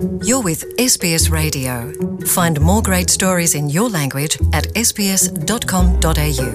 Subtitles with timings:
[0.00, 1.92] You're with SBS Radio.
[2.26, 6.46] Find more great stories in your language at sbs.com.au.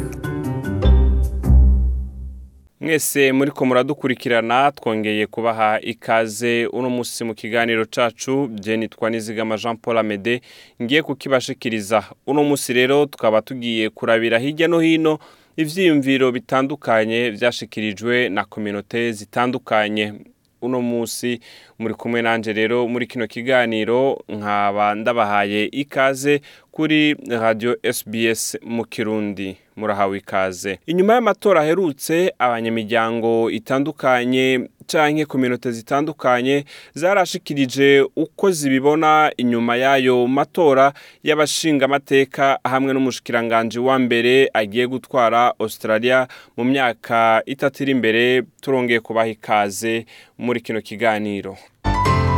[2.82, 9.58] mwese muri ko muradukurikirana twongeye kubaha ikaze uno munsi mu kiganiro cacu je nitwa nizigama
[9.58, 10.42] jean paul amede
[10.82, 15.20] ngiye kukibashikiriza uno munsi rero tukaba tugiye kurabira hirya no hino
[15.58, 20.14] ivyiyumviro bitandukanye vyashikirijwe na kominote zitandukanye
[20.62, 21.40] uno munsi.
[21.80, 29.58] Muri kumwe nanje rero muri kino kiganiro nkaba ndabahaye ikaze kuri radio SBS mu Kirundi.
[29.76, 30.80] Murahawe ikaze.
[30.86, 40.94] Inyuma y'amatora aherutse abanyamiryango itandukanye canke kominote zitandukanye zarashikirije uko zibibona inyuma y'ayo matora
[41.24, 49.00] y'abashinga amateka hamwe n'umushikiranganje wa mbere agiye gutwara Australia mu myaka itatu iri imbere turongeye
[49.00, 50.06] kubaha ikaze
[50.38, 51.58] muri kino kiganiro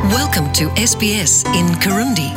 [0.08, 2.32] Welcome to SBS in Kirundi.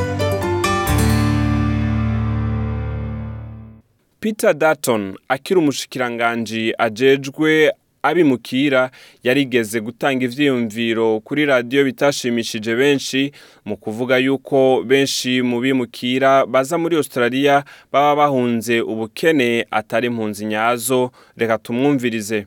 [4.21, 8.91] Peter Dutton akiri umushikiranganji ajejwe abimukira
[9.23, 13.33] yarigeze gutanga ivyiyumviro kuri radiyo bitashimishije benshi
[13.65, 21.11] mu kuvuga yuko benshi mu bimukira baza muri Australia baba bahunze ubukene atari impunzi nyazo.
[21.37, 22.47] Reka tumwumvirize.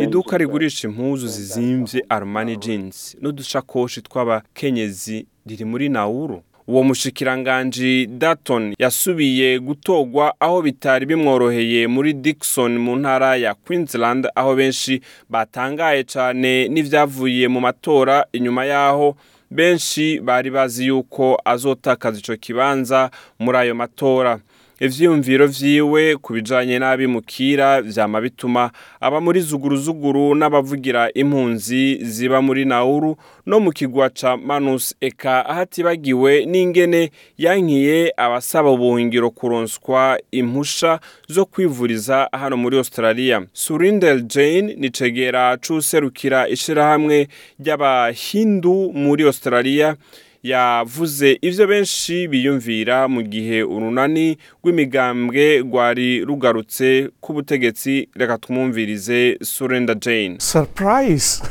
[0.00, 6.42] Iduka rigurisha impuzu zizimvye Armani jeans n'udushakoshi tw'abakenyezi riri muri Nauru.
[6.70, 14.54] Uwo mushikiranganji Dutton yasubiye gutogwa aho bitari bimworoheye muri Dickson mu ntara ya Queensland aho
[14.54, 18.26] benshi batangaye cane n'ivyavuye mu matora.
[18.32, 19.16] Inyuma yaho
[19.50, 24.38] benshi bari bazi yuko azotakaza ico kibanza muri ayo matora.
[24.80, 33.16] Ivyiyumviro vyiwe ku bijanye n'abimukira vyama bituma aba muri zuguruzuguru n'abavugira impunzi ziba muri Nauru
[33.46, 42.28] no mu kigwa ca Manus eka hatibagiwe n'ingene yankiye abasaba ubuhungiro kuronswa impusha zo kwivuriza
[42.32, 43.42] hano muri Australia.
[43.52, 47.28] Surindel Jane ni cegera c'userukira ishirahamwe
[47.60, 49.96] ry'abahindu muri Australia.
[50.42, 59.96] Yavuze ivyo benshi biyumvira mu gihe urunani rw'imigambwe rwari rugarutse ku butegetsi reka tumwumvirize Surrender
[59.98, 60.36] Jane.
[60.40, 61.42] Surprise.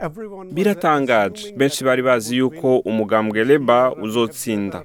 [0.00, 1.52] Everyone was biratangaje.
[1.56, 4.82] Benshi bari bazi yuko umugambwe leba uzotsinda.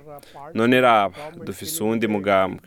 [0.53, 1.15] None raba
[1.45, 2.59] dufise uwundi mugambwe.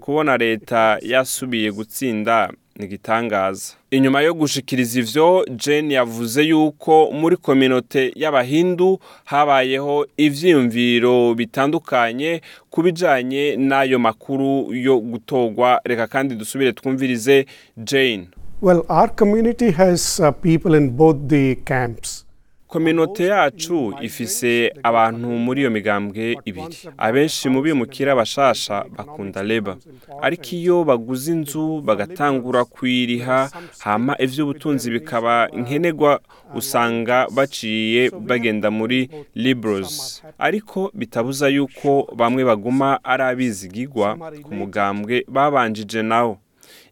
[0.00, 2.50] Kubona leta yasubiye gutsinda
[2.84, 12.40] igitangaza inyuma yo gushikiriza ivyo jane yavuze yuko muri kominote y'abahindu habayeho ivyiyumviro bitandukanye
[12.70, 15.80] ku bijanye n'ayo makuru yo gutogwa.
[15.84, 17.46] Reka kandi dusubire twumvirize
[17.76, 18.28] jane.
[18.60, 22.24] Well, our community has uh, people in both the camps.
[22.68, 26.76] Kominote yacu ifise abantu muri iyo migambwe ibiri.
[26.98, 29.76] Abenshi mu bimukira bashasha bakunda leba
[30.22, 36.20] ariko iyo baguze inzu bagatangura kuyiriha hama ivy'ubutunzi bikaba nkenerwa
[36.54, 40.22] usanga baciye bagenda muri liberals.
[40.38, 44.08] Ariko bitabuza yuko bamwe baguma ari abizigigwa
[44.42, 46.38] ku mugambwe babanjije nawo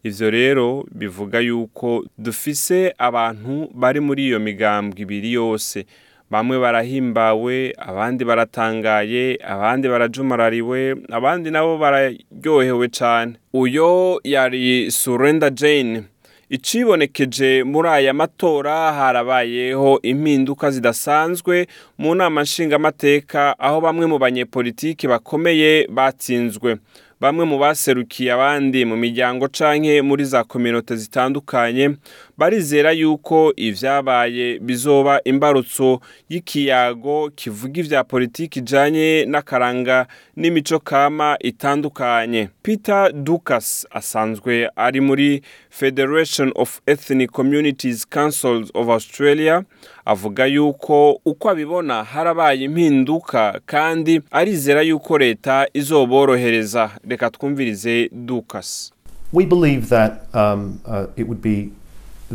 [0.07, 5.85] ivyo rero bivuga yuko dufise abantu bari muri iyo migambwe ibiri yose.
[6.31, 13.33] Bamwe barahimbawe abandi baratangaye abandi barajumarariwe abandi nabo bararyohewe cane.
[13.53, 16.03] Uyo yari surrender jane.
[16.49, 21.67] Icibonekeje muri aya matora harabayeho impinduka zidasanzwe
[21.97, 26.77] mu nama nshingamateka aho bamwe mu banyepolitiki bakomeye batsinzwe.
[27.21, 31.95] Bamwe mu baserukiye abandi mu miryango canke muri za kominote zitandukanye
[32.37, 35.99] barizera yuko ivyabaye bizoba imbarutso
[36.29, 42.49] y'ikiyago kivuga ivya politiki ijanye n'akaranga n'imico kama itandukanye.
[42.63, 49.63] Peter dukas asanzwe ari muri federation of ethnic communities councils of australia
[50.05, 56.89] avuga yuko uko abibona harabaye impinduka kandi arizera yuko leta izoborohereza.
[57.09, 58.91] Reka twumvirize dukas.
[59.33, 61.69] We believe that um, uh, it would be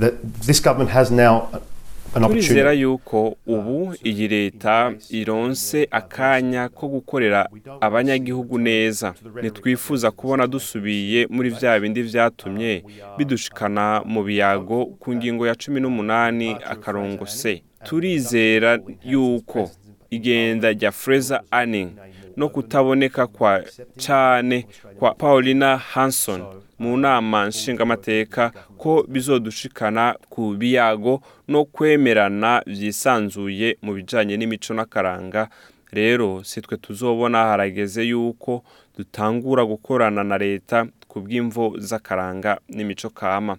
[0.00, 0.14] that
[0.46, 1.48] this government has now
[2.14, 7.48] an turizera yuko ubu iyi leta ironse akanya ko gukorera
[7.80, 9.14] abanyagihugu neza.
[9.42, 12.84] Ntitwifuza kubona dusubiye muri vya bindi vyatumye
[13.18, 19.70] bidushikana mu biyago ku ngingo ya cumi n'umunani akarongo se turizera yuko
[20.10, 21.90] igenda rya Fraser Anning
[22.36, 23.62] no kutaboneka kwa
[24.06, 24.66] cane
[24.98, 26.42] kwa Paulina Hanson
[26.78, 35.48] mu nama nshingamateka ko bizodushikana ku biyago no kwemerana byisanzuye mu bijanye n'imico n'akaranga.
[35.92, 38.64] Rero si twe tuzobona harageze yuko
[38.98, 43.56] dutangura gukorana na leta ku bw'imvo z'akaranga n'imico kama.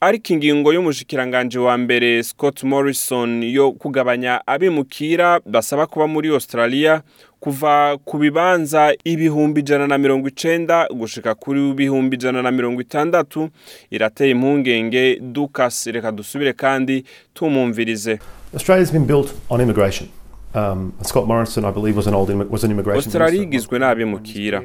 [0.00, 7.02] Ariko ingingo y'umushikiranganje wa mbere Scott Morrison yo kugabanya abimukira basaba kuba muri Australia
[7.40, 13.48] kuva ku bibanza ibihumbi ijana na mirongo icenda gushika kuri ibihumbi ijana na mirongo itandatu
[13.90, 17.04] irateye impungenge Dukas reka dusubire kandi
[17.34, 18.18] tumumvirize
[18.54, 20.08] Australia's been built on immigration.
[20.54, 23.04] Um, Scott Morrison, I believe, was an old was an immigration.
[23.06, 24.62] Australia igizwe n'abimukira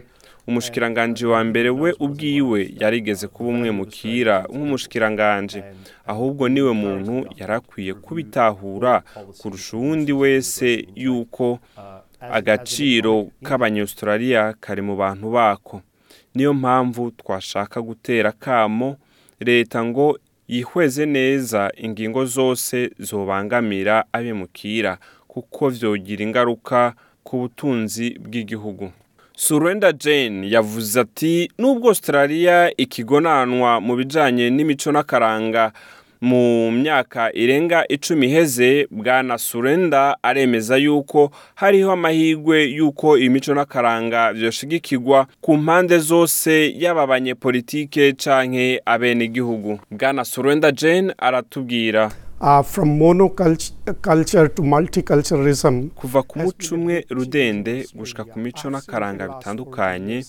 [0.47, 5.63] umushikiranganje wa mbere we ubwiwe yarigeze kuba umwe mukira nk'umushikiranganje
[6.05, 9.03] ahubwo ni we muntu yarakwiye kubitahura
[9.39, 11.59] kurusha uwundi wese yuko
[12.19, 15.81] agaciro k'abanyaustralia kari mu bantu bako.
[16.35, 18.97] Niyo mpamvu twashaka gutera kamo
[19.39, 24.97] leta ngo yihweze neza ingingo zose zobangamira abimukira
[25.27, 26.93] kuko vyogira ingaruka
[27.23, 28.91] ku butunzi bw'igihugu.
[29.35, 35.71] Surrender Jane yavuze ati nubwo Australia ikigonanwa mu bijanye n'imico n'akaranga
[36.21, 45.27] mu myaka irenga icumi iheze bwana Surrender aremeza yuko hariho amahirwe yuko imico n'akaranga vyoshigikirwa
[45.41, 49.79] ku mpande zose yaba abanyepolitike canke abenegihugu.
[49.91, 52.11] Bwana Surrender Jane aratubwira.
[52.43, 60.25] Uh, from monoculture to multiculturalism, kuva ku muco umwe rudende gushika ku mico n'akaranga bitandukanye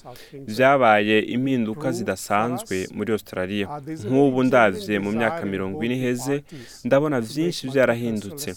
[0.47, 3.67] vyabaye impinduka zidasanzwe muri Australia.
[4.09, 6.43] Nk'ubu ndavye mu myaka mirongo ine iheze
[6.85, 8.51] ndabona vyinshi vyarahindutse.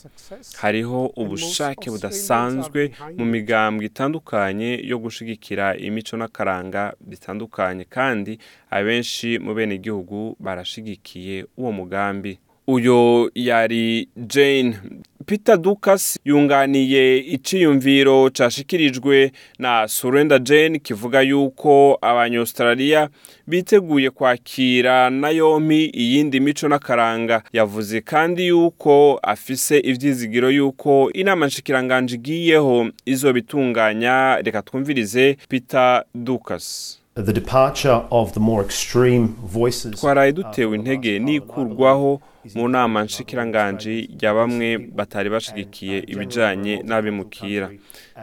[0.61, 7.83] Hariho ubushake budasanzwe mu migambwe itandukanye yo gushigikira imico n'akaranga bitandukanye.
[7.89, 8.37] Kandi
[8.69, 12.37] abenshi mu benegihugu barashigikiye uwo mugambi.
[12.67, 14.77] Uyo yari Jane.
[15.25, 23.09] Peter Dukas yunganiye iciyumviro cashikirijwe na Surrender Jane kivuga yuko abanyaustralia
[23.47, 27.43] biteguye kwakira na yompi iyindi mico n'akaranga.
[27.53, 36.99] Yavuze kandi yuko afise ivyizigiro yuko inama nshikiranganje igiyeho izobitunganya reka twumvirize Peter Dukas.
[37.17, 39.91] The departure of the more extreme voices.
[40.01, 42.21] twaraye dutewe intege n'ikurwaho
[42.55, 47.71] mu nama nshikiranganji ya bamwe batari bashigikiye ibijanye n'abimukira.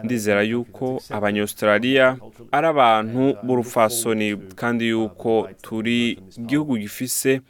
[0.04, 2.16] ndizera yuko abanyaustralia
[2.52, 7.40] ari abantu b'urufasoni kandi yuko turi igihugu gifise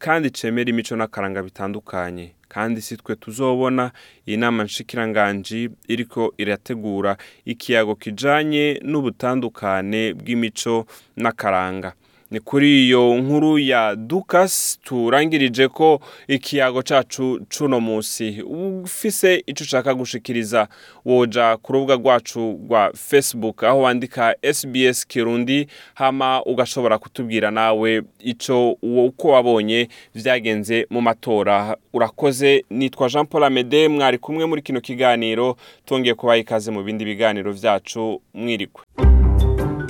[0.00, 2.32] kandi cemera imico n'akaranga bitandukanye.
[2.48, 3.92] Kandi si twe tuzobona
[4.26, 10.86] iyi nama nshikiranganji iriko irategura ikiyago kijanye n'ubutandukane bw'imico
[11.16, 11.92] n'akaranga.
[12.30, 19.94] Ni kuri iyo nkuru ya Dukas turangirije ko ikiyago cacu cuno musi ufise ico ushaka
[19.94, 20.68] gushikiriza
[21.04, 28.70] woja ku rubuga rwacu rwa Facebook aho wandika SBS Kirundi hama ugashobora kutubwira nawe ico
[28.82, 31.76] uko wabonye vyagenze mu matora.
[31.92, 37.04] Urakoze nitwa Jean Paul Amede mwari kumwe muri kino kiganiro tongeye kubaha ikaze mu bindi
[37.04, 38.84] biganiro vyacu mwirikwe.